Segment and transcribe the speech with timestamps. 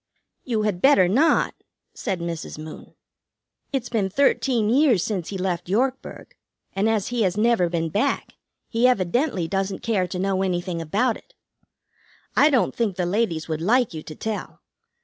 [0.43, 1.53] "You had better not,"
[1.93, 2.57] said Mrs.
[2.57, 2.95] Moon.
[3.71, 6.33] "It's been thirteen years since he left Yorkburg,
[6.73, 8.33] and, as he has never been back,
[8.67, 11.35] he evidently doesn't care to know anything about it.
[12.35, 14.61] I don't think the ladies would like you to tell.